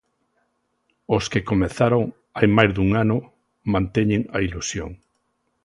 [1.15, 2.03] Os que comezaron
[2.37, 3.17] hai máis dun ano,
[3.73, 4.91] manteñen a ilusión.